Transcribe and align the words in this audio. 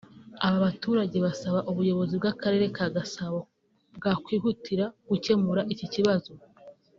Aba 0.45 0.57
baturage 0.65 1.17
basaba 1.25 1.59
ubuyobozi 1.71 2.13
bw’Akarere 2.19 2.65
ka 2.75 2.85
Gasabo 2.95 3.39
bwakwihutira 3.97 4.85
gukemura 5.09 5.61
iki 5.75 5.87
kibazo 5.95 6.31